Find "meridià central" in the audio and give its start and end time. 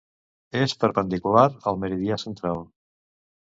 1.85-2.67